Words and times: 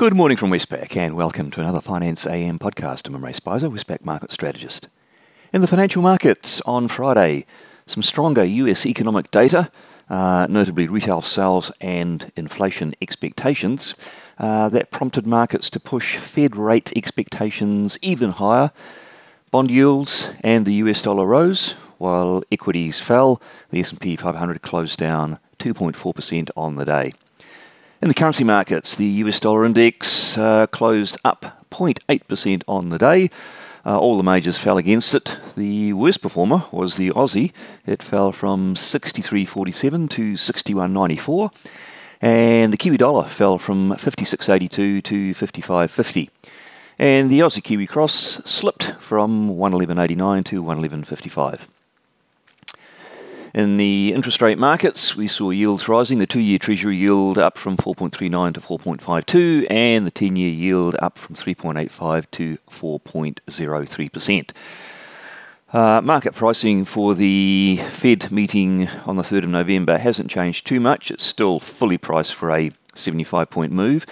Good 0.00 0.16
morning 0.16 0.38
from 0.38 0.48
Westpac 0.48 0.96
and 0.96 1.14
welcome 1.14 1.50
to 1.50 1.60
another 1.60 1.82
Finance 1.82 2.26
AM 2.26 2.58
podcast. 2.58 3.06
I'm 3.06 3.16
Imre 3.16 3.34
Speizer, 3.34 3.70
Westpac 3.70 4.02
Market 4.02 4.32
Strategist. 4.32 4.88
In 5.52 5.60
the 5.60 5.66
financial 5.66 6.00
markets 6.00 6.62
on 6.62 6.88
Friday, 6.88 7.44
some 7.84 8.02
stronger 8.02 8.42
US 8.42 8.86
economic 8.86 9.30
data, 9.30 9.70
uh, 10.08 10.46
notably 10.48 10.88
retail 10.88 11.20
sales 11.20 11.70
and 11.82 12.32
inflation 12.34 12.94
expectations, 13.02 13.94
uh, 14.38 14.70
that 14.70 14.90
prompted 14.90 15.26
markets 15.26 15.68
to 15.68 15.78
push 15.78 16.16
Fed 16.16 16.56
rate 16.56 16.96
expectations 16.96 17.98
even 18.00 18.30
higher. 18.30 18.70
Bond 19.50 19.70
yields 19.70 20.32
and 20.40 20.64
the 20.64 20.80
US 20.84 21.02
dollar 21.02 21.26
rose, 21.26 21.72
while 21.98 22.42
equities 22.50 23.00
fell. 23.00 23.42
The 23.68 23.80
S&P 23.80 24.16
500 24.16 24.62
closed 24.62 24.98
down 24.98 25.38
2.4% 25.58 26.48
on 26.56 26.76
the 26.76 26.86
day. 26.86 27.12
In 28.02 28.08
the 28.08 28.14
currency 28.14 28.44
markets, 28.44 28.96
the 28.96 29.04
US 29.04 29.38
dollar 29.40 29.66
index 29.66 30.38
uh, 30.38 30.66
closed 30.68 31.18
up 31.22 31.66
0.8% 31.70 32.62
on 32.66 32.88
the 32.88 32.96
day. 32.96 33.28
Uh, 33.84 33.98
all 33.98 34.16
the 34.16 34.22
majors 34.22 34.56
fell 34.56 34.78
against 34.78 35.14
it. 35.14 35.36
The 35.54 35.92
worst 35.92 36.22
performer 36.22 36.62
was 36.72 36.96
the 36.96 37.10
Aussie. 37.10 37.52
It 37.84 38.02
fell 38.02 38.32
from 38.32 38.74
63.47 38.74 40.08
to 40.10 40.32
61.94. 40.32 41.52
And 42.22 42.72
the 42.72 42.78
Kiwi 42.78 42.96
dollar 42.96 43.24
fell 43.24 43.58
from 43.58 43.90
56.82 43.90 45.02
to 45.02 45.34
55.50. 45.34 46.30
And 46.98 47.30
the 47.30 47.40
Aussie 47.40 47.62
Kiwi 47.62 47.86
cross 47.86 48.14
slipped 48.46 48.94
from 48.98 49.50
111.89 49.50 50.44
to 50.46 50.62
111.55. 50.62 51.68
In 53.52 53.78
the 53.78 54.12
interest 54.14 54.40
rate 54.40 54.58
markets, 54.58 55.16
we 55.16 55.26
saw 55.26 55.50
yields 55.50 55.88
rising. 55.88 56.20
The 56.20 56.26
two 56.26 56.38
year 56.38 56.58
Treasury 56.58 56.96
yield 56.96 57.36
up 57.36 57.58
from 57.58 57.76
4.39 57.76 58.54
to 58.54 58.60
4.52, 58.60 59.66
and 59.68 60.06
the 60.06 60.12
10 60.12 60.36
year 60.36 60.52
yield 60.52 60.94
up 61.02 61.18
from 61.18 61.34
3.85 61.34 62.30
to 62.30 62.58
4.03%. 62.70 64.50
Uh, 65.72 66.00
market 66.00 66.34
pricing 66.34 66.84
for 66.84 67.14
the 67.14 67.80
Fed 67.88 68.30
meeting 68.30 68.88
on 69.04 69.16
the 69.16 69.22
3rd 69.22 69.44
of 69.44 69.50
November 69.50 69.98
hasn't 69.98 70.30
changed 70.30 70.64
too 70.64 70.78
much. 70.78 71.10
It's 71.10 71.24
still 71.24 71.58
fully 71.58 71.98
priced 71.98 72.34
for 72.36 72.52
a 72.52 72.70
75 72.94 73.50
point 73.50 73.72
move, 73.72 74.06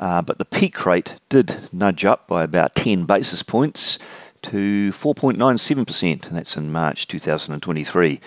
uh, 0.00 0.22
but 0.22 0.38
the 0.38 0.44
peak 0.44 0.84
rate 0.84 1.14
did 1.28 1.68
nudge 1.72 2.04
up 2.04 2.26
by 2.26 2.42
about 2.42 2.74
10 2.74 3.04
basis 3.04 3.44
points 3.44 4.00
to 4.42 4.90
4.97%, 4.90 6.26
and 6.28 6.36
that's 6.36 6.56
in 6.56 6.72
March 6.72 7.06
2023. 7.06 8.20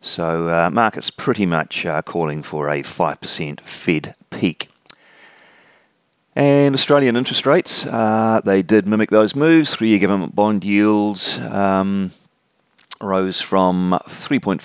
So 0.00 0.48
uh, 0.48 0.70
markets 0.70 1.10
pretty 1.10 1.46
much 1.46 1.84
uh, 1.84 2.02
calling 2.02 2.42
for 2.42 2.68
a 2.68 2.82
5% 2.82 3.60
Fed 3.60 4.14
peak. 4.30 4.70
And 6.36 6.74
Australian 6.74 7.16
interest 7.16 7.46
rates, 7.46 7.84
uh, 7.84 8.40
they 8.44 8.62
did 8.62 8.86
mimic 8.86 9.10
those 9.10 9.34
moves. 9.34 9.74
Three 9.74 9.88
year 9.88 9.98
government 9.98 10.36
bond 10.36 10.64
yields 10.64 11.40
um, 11.40 12.12
rose 13.00 13.40
from 13.40 13.98
3.54 14.06 14.60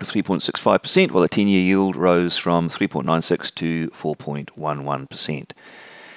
to 0.00 0.22
3.65%, 0.22 1.10
while 1.10 1.22
the 1.22 1.28
10 1.28 1.46
year 1.46 1.62
yield 1.62 1.94
rose 1.94 2.38
from 2.38 2.70
3.96 2.70 3.54
to 3.56 3.90
4.11%. 3.90 5.50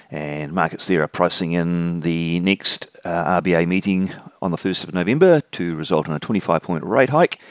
And 0.09 0.53
markets 0.53 0.88
there 0.88 1.02
are 1.03 1.08
pricing 1.08 1.52
in 1.52 2.02
the 2.02 2.39
next 2.39 2.88
uh, 3.03 3.42
RBA 3.42 3.67
meeting 3.67 4.14
on 4.42 4.52
the 4.52 4.58
1st 4.58 4.86
of 4.86 4.94
November 4.94 5.42
to 5.52 5.75
result 5.75 6.08
in 6.08 6.14
a 6.14 6.20
25 6.20 6.61
point 6.61 6.83
rate 6.86 7.09
hike 7.09 7.42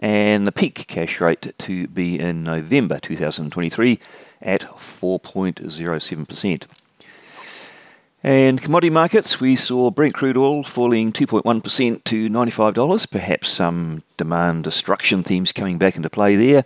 and 0.00 0.46
the 0.46 0.52
peak 0.52 0.86
cash 0.88 1.20
rate 1.20 1.54
to 1.58 1.86
be 1.88 2.18
in 2.18 2.42
November 2.42 2.98
2023 2.98 4.00
at 4.42 4.62
4.07%. 4.62 6.64
And 8.22 8.60
commodity 8.60 8.90
markets, 8.90 9.40
we 9.40 9.56
saw 9.56 9.90
Brent 9.90 10.14
crude 10.14 10.36
oil 10.36 10.62
falling 10.62 11.12
2.1% 11.12 12.04
to 12.04 12.28
$95, 12.28 13.10
perhaps 13.10 13.50
some 13.50 14.02
demand 14.16 14.64
destruction 14.64 15.22
themes 15.22 15.52
coming 15.52 15.78
back 15.78 15.96
into 15.96 16.10
play 16.10 16.36
there. 16.36 16.64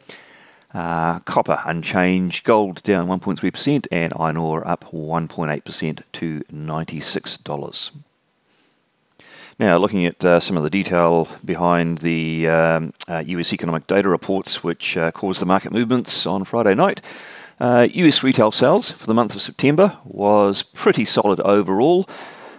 Uh, 0.73 1.21
copper 1.21 1.61
unchanged, 1.65 2.45
gold 2.45 2.83
down 2.83 3.07
1.3%, 3.07 3.87
and 3.93 4.13
iron 4.19 4.37
ore 4.37 4.69
up 4.69 4.85
1.8% 4.93 6.03
to 6.13 6.41
$96. 6.53 7.93
Now, 9.59 9.77
looking 9.77 10.05
at 10.05 10.25
uh, 10.25 10.41
some 10.41 10.57
of 10.57 10.65
the 10.65 10.71
detail 10.71 11.29
behind 11.45 11.99
the 11.99 12.49
um, 12.49 12.93
uh, 13.09 13.23
US 13.25 13.53
economic 13.53 13.87
data 13.87 14.09
reports, 14.09 14.65
which 14.65 14.97
uh, 14.97 15.13
caused 15.13 15.41
the 15.41 15.47
market 15.47 15.73
movements 15.73 16.27
on 16.27 16.43
Friday 16.43 16.75
night, 16.75 17.01
US 17.61 18.25
uh, 18.25 18.27
retail 18.27 18.51
sales 18.51 18.91
for 18.91 19.07
the 19.07 19.15
month 19.15 19.37
of 19.37 19.41
September 19.41 19.99
was 20.05 20.65
pretty 20.65 21.05
solid 21.05 21.41
overall, 21.41 22.09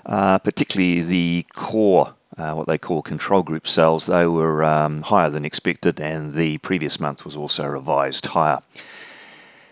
uh, 0.06 0.40
particularly 0.40 1.02
the 1.02 1.46
core. 1.54 2.14
Uh, 2.38 2.54
what 2.54 2.68
they 2.68 2.78
call 2.78 3.02
control 3.02 3.44
group 3.44 3.66
sales, 3.66 4.08
they 4.08 4.26
were 4.26 4.62
um, 4.62 5.02
higher 5.04 5.30
than 5.30 5.46
expected, 5.46 6.02
and 6.02 6.34
the 6.34 6.58
previous 6.58 7.00
month 7.00 7.24
was 7.24 7.34
also 7.34 7.66
revised 7.66 8.26
higher. 8.26 8.60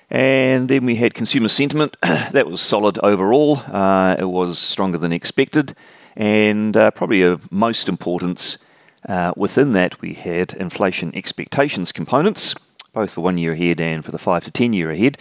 And 0.10 0.70
then 0.70 0.86
we 0.86 0.96
had 0.96 1.14
consumer 1.14 1.50
sentiment. 1.50 1.98
that 2.02 2.48
was 2.48 2.62
solid 2.62 3.00
overall. 3.00 3.58
Uh, 3.58 4.16
it 4.20 4.26
was 4.26 4.60
stronger 4.60 4.98
than 4.98 5.12
expected. 5.12 5.74
And 6.16 6.78
uh, 6.78 6.92
probably 6.92 7.24
of 7.24 7.52
most 7.52 7.90
importance 7.90 8.58
uh, 9.08 9.34
within 9.36 9.74
that, 9.74 10.02
we 10.02 10.14
had 10.14 10.54
inflation 10.54 11.14
expectations 11.16 11.92
components, 11.92 12.56
both 12.94 13.12
for 13.12 13.22
one 13.22 13.38
year 13.38 13.54
ahead 13.54 13.82
and 13.82 14.06
for 14.06 14.12
the 14.12 14.18
five 14.18 14.44
to 14.46 14.52
ten 14.52 14.74
year 14.74 14.92
ahead. 14.92 15.18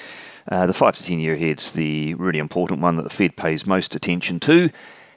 Uh, 0.50 0.66
the 0.66 0.74
five 0.74 0.96
to 0.96 1.04
ten 1.04 1.18
year 1.18 1.34
ahead's 1.34 1.72
the 1.72 2.14
really 2.14 2.38
important 2.38 2.80
one 2.80 2.96
that 2.96 3.02
the 3.04 3.10
Fed 3.10 3.36
pays 3.36 3.66
most 3.66 3.94
attention 3.94 4.40
to, 4.40 4.68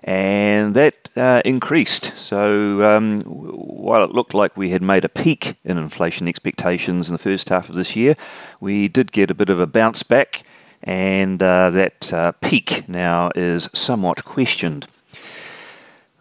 and 0.05 0.75
that 0.75 1.09
uh, 1.17 1.41
increased. 1.43 2.15
So 2.15 2.83
um, 2.83 3.21
while 3.23 4.03
it 4.03 4.11
looked 4.11 4.35
like 4.35 4.55
we 4.55 4.69
had 4.69 4.83
made 4.83 5.03
a 5.03 5.09
peak 5.09 5.55
in 5.65 5.79
inflation 5.79 6.27
expectations 6.27 7.09
in 7.09 7.13
the 7.13 7.17
first 7.17 7.49
half 7.49 7.69
of 7.69 7.75
this 7.75 7.95
year, 7.95 8.15
we 8.61 8.87
did 8.87 9.11
get 9.11 9.31
a 9.31 9.33
bit 9.33 9.49
of 9.49 9.59
a 9.59 9.65
bounce 9.65 10.03
back, 10.03 10.43
and 10.83 11.41
uh, 11.41 11.71
that 11.71 12.13
uh, 12.13 12.31
peak 12.33 12.87
now 12.87 13.31
is 13.35 13.67
somewhat 13.73 14.23
questioned. 14.23 14.87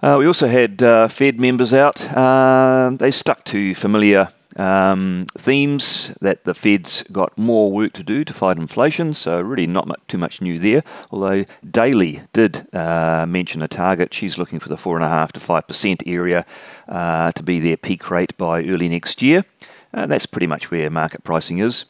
Uh, 0.01 0.17
we 0.19 0.27
also 0.27 0.49
had 0.49 0.83
uh, 0.83 1.07
Fed 1.09 1.39
members 1.39 1.75
out. 1.75 2.11
Uh, 2.13 2.91
they 2.99 3.11
stuck 3.11 3.45
to 3.45 3.75
familiar 3.75 4.29
um, 4.57 5.27
themes 5.37 6.15
that 6.21 6.45
the 6.45 6.55
Fed's 6.55 7.03
got 7.05 7.37
more 7.37 7.71
work 7.71 7.93
to 7.95 8.03
do 8.03 8.25
to 8.25 8.33
fight 8.33 8.57
inflation, 8.57 9.15
so 9.15 9.41
really 9.41 9.67
not 9.67 9.87
much, 9.87 10.01
too 10.07 10.19
much 10.19 10.41
new 10.41 10.59
there. 10.59 10.83
Although 11.11 11.45
Daly 11.69 12.23
did 12.33 12.67
uh, 12.75 13.27
mention 13.27 13.63
a 13.63 13.69
target, 13.69 14.15
she's 14.15 14.39
looking 14.39 14.61
for 14.61 14.69
the 14.69 14.77
4.5 14.77 15.33
to 15.33 15.41
5% 15.41 16.03
area 16.07 16.47
uh, 16.89 17.33
to 17.33 17.43
be 17.43 17.59
their 17.59 17.77
peak 17.77 18.11
rate 18.11 18.37
by 18.37 18.65
early 18.65 18.89
next 18.89 19.23
year. 19.23 19.45
Uh, 19.93 20.07
that's 20.07 20.27
pretty 20.27 20.47
much 20.47 20.71
where 20.71 20.91
market 20.91 21.23
pricing 21.25 21.59
is. 21.59 21.85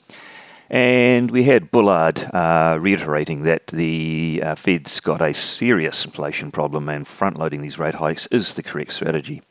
And 0.71 1.31
we 1.31 1.45
had 1.45 1.71
Bullard 1.71 2.25
uh, 2.35 2.79
reiterating 2.81 3.43
that 3.43 3.69
the 3.69 4.43
uh, 4.45 4.55
Fed's 4.55 4.99
got 5.01 5.21
a 5.21 5.35
serious 5.35 6.05
inflation 6.05 6.51
problem 6.51 6.89
and 6.89 7.07
front 7.07 7.39
loading 7.39 7.61
these 7.63 7.79
rate 7.79 7.97
hikes 7.97 8.27
is 8.29 8.55
the 8.55 8.63
correct 8.63 8.93
strategy. 8.93 9.43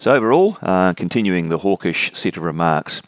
So, 0.00 0.14
overall, 0.14 0.56
uh, 0.62 0.94
continuing 0.94 1.50
the 1.50 1.58
hawkish 1.58 2.10
set 2.14 2.38
of 2.38 2.42
remarks. 2.42 3.02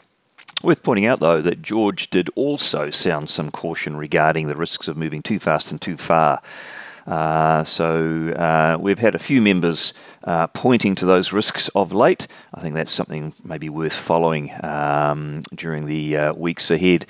Worth 0.62 0.82
pointing 0.82 1.06
out, 1.06 1.20
though, 1.20 1.40
that 1.40 1.62
George 1.62 2.10
did 2.10 2.28
also 2.34 2.90
sound 2.90 3.30
some 3.30 3.50
caution 3.50 3.96
regarding 3.96 4.46
the 4.46 4.56
risks 4.56 4.88
of 4.88 4.98
moving 4.98 5.22
too 5.22 5.38
fast 5.38 5.70
and 5.70 5.80
too 5.80 5.96
far. 5.96 6.42
Uh, 7.06 7.64
so 7.64 8.28
uh, 8.32 8.76
we've 8.78 8.98
had 8.98 9.14
a 9.14 9.18
few 9.18 9.40
members 9.40 9.94
uh, 10.24 10.48
pointing 10.48 10.94
to 10.96 11.06
those 11.06 11.32
risks 11.32 11.68
of 11.68 11.94
late. 11.94 12.26
I 12.52 12.60
think 12.60 12.74
that's 12.74 12.92
something 12.92 13.32
maybe 13.42 13.70
worth 13.70 13.96
following 13.96 14.52
um, 14.62 15.40
during 15.54 15.86
the 15.86 16.18
uh, 16.18 16.32
weeks 16.36 16.70
ahead. 16.70 17.06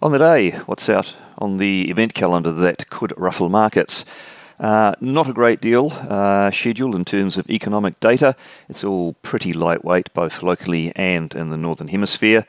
On 0.00 0.10
the 0.10 0.18
day, 0.18 0.52
what's 0.64 0.88
out 0.88 1.14
on 1.36 1.58
the 1.58 1.90
event 1.90 2.14
calendar 2.14 2.52
that 2.52 2.88
could 2.88 3.12
ruffle 3.18 3.50
markets? 3.50 4.06
Uh, 4.60 4.92
not 5.00 5.28
a 5.28 5.32
great 5.32 5.60
deal 5.60 5.92
uh, 6.08 6.50
scheduled 6.50 6.94
in 6.94 7.04
terms 7.04 7.36
of 7.36 7.48
economic 7.48 8.00
data. 8.00 8.34
It's 8.68 8.82
all 8.82 9.14
pretty 9.22 9.52
lightweight, 9.52 10.12
both 10.14 10.42
locally 10.42 10.92
and 10.96 11.32
in 11.34 11.50
the 11.50 11.56
Northern 11.56 11.88
Hemisphere. 11.88 12.44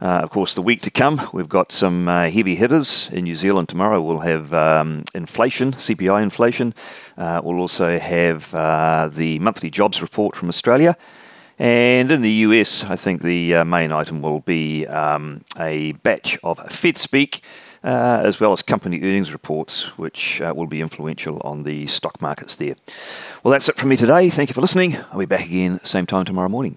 Uh, 0.00 0.20
of 0.22 0.28
course, 0.28 0.54
the 0.54 0.62
week 0.62 0.82
to 0.82 0.90
come, 0.90 1.22
we've 1.32 1.48
got 1.48 1.72
some 1.72 2.06
uh, 2.06 2.28
heavy 2.28 2.54
hitters. 2.54 3.10
In 3.12 3.24
New 3.24 3.34
Zealand 3.34 3.68
tomorrow, 3.68 4.02
we'll 4.02 4.20
have 4.20 4.52
um, 4.52 5.04
inflation, 5.14 5.72
CPI 5.72 6.22
inflation. 6.22 6.74
Uh, 7.16 7.40
we'll 7.42 7.60
also 7.60 7.98
have 7.98 8.54
uh, 8.54 9.08
the 9.10 9.38
monthly 9.38 9.70
jobs 9.70 10.02
report 10.02 10.36
from 10.36 10.48
Australia. 10.48 10.96
And 11.58 12.10
in 12.10 12.20
the 12.20 12.30
US, 12.30 12.84
I 12.84 12.96
think 12.96 13.22
the 13.22 13.54
uh, 13.56 13.64
main 13.64 13.90
item 13.90 14.20
will 14.20 14.40
be 14.40 14.86
um, 14.86 15.42
a 15.58 15.92
batch 15.92 16.38
of 16.44 16.58
Fed 16.70 16.98
speak, 16.98 17.40
uh, 17.86 18.20
as 18.24 18.40
well 18.40 18.52
as 18.52 18.62
company 18.62 18.98
earnings 18.98 19.32
reports, 19.32 19.96
which 19.96 20.40
uh, 20.42 20.52
will 20.54 20.66
be 20.66 20.80
influential 20.80 21.40
on 21.44 21.62
the 21.62 21.86
stock 21.86 22.20
markets 22.20 22.56
there. 22.56 22.74
Well, 23.42 23.52
that's 23.52 23.68
it 23.68 23.76
from 23.76 23.88
me 23.88 23.96
today. 23.96 24.28
Thank 24.28 24.50
you 24.50 24.54
for 24.54 24.60
listening. 24.60 24.96
I'll 25.12 25.20
be 25.20 25.26
back 25.26 25.46
again 25.46 25.78
same 25.84 26.04
time 26.04 26.24
tomorrow 26.24 26.48
morning. 26.48 26.76